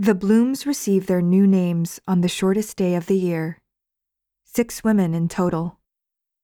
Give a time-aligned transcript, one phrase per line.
[0.00, 3.58] The Blooms receive their new names on the shortest day of the year.
[4.44, 5.80] Six women in total,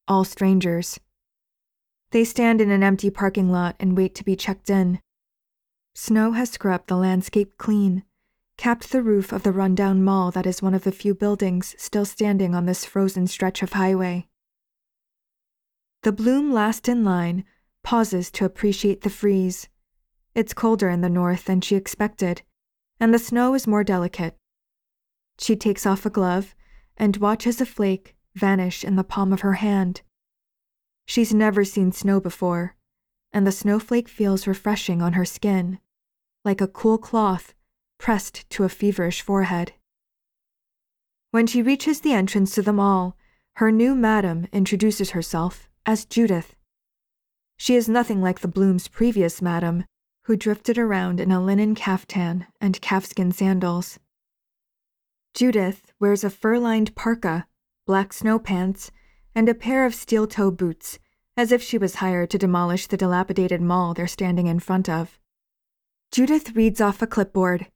[0.08, 0.98] all strangers.
[2.10, 4.98] They stand in an empty parking lot and wait to be checked in.
[5.94, 8.02] Snow has scrubbed the landscape clean,
[8.58, 12.04] capped the roof of the rundown mall that is one of the few buildings still
[12.04, 14.26] standing on this frozen stretch of highway.
[16.02, 17.44] The bloom last in line
[17.84, 19.68] pauses to appreciate the freeze.
[20.34, 22.42] It's colder in the north than she expected,
[23.00, 24.36] and the snow is more delicate.
[25.38, 26.54] She takes off a glove
[26.96, 30.02] and watches a flake vanish in the palm of her hand.
[31.06, 32.76] She's never seen snow before,
[33.32, 35.78] and the snowflake feels refreshing on her skin,
[36.44, 37.54] like a cool cloth
[37.98, 39.72] pressed to a feverish forehead.
[41.30, 43.16] When she reaches the entrance to the mall,
[43.56, 46.54] her new madam introduces herself as Judith.
[47.56, 49.84] She is nothing like the Bloom's previous madam,
[50.24, 53.98] who drifted around in a linen caftan and calfskin sandals.
[55.34, 57.46] Judith wears a fur lined parka,
[57.86, 58.90] black snow pants,
[59.34, 60.98] and a pair of steel toe boots,
[61.36, 65.18] as if she was hired to demolish the dilapidated mall they're standing in front of.
[66.12, 67.66] Judith reads off a clipboard.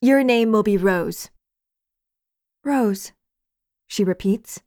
[0.00, 1.28] Your name will be Rose.
[2.64, 3.12] Rose,
[3.86, 4.62] she repeats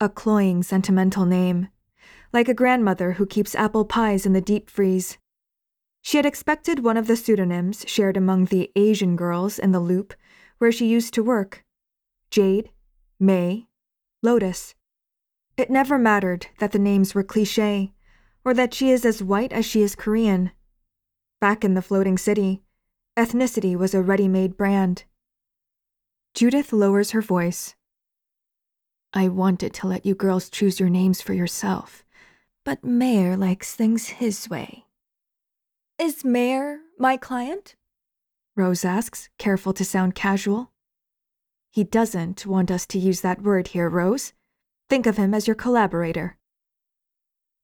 [0.00, 1.68] a cloying, sentimental name,
[2.32, 5.16] like a grandmother who keeps apple pies in the deep freeze.
[6.02, 10.12] She had expected one of the pseudonyms shared among the Asian girls in the loop
[10.58, 11.64] where she used to work
[12.28, 12.70] Jade,
[13.20, 13.68] May,
[14.22, 14.74] Lotus.
[15.56, 17.92] It never mattered that the names were cliche
[18.44, 20.50] or that she is as white as she is Korean.
[21.40, 22.62] Back in the floating city,
[23.16, 25.04] ethnicity was a ready made brand.
[26.34, 27.74] Judith lowers her voice
[29.14, 32.02] I wanted to let you girls choose your names for yourself,
[32.64, 34.86] but Mayor likes things his way.
[36.02, 37.76] Is Mayor my client?
[38.56, 40.72] Rose asks, careful to sound casual.
[41.70, 44.32] He doesn't want us to use that word here, Rose.
[44.88, 46.38] Think of him as your collaborator.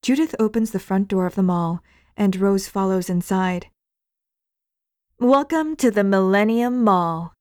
[0.01, 1.83] Judith opens the front door of the mall,
[2.15, 3.67] and Rose follows inside.
[5.19, 7.33] Welcome to the Millennium Mall,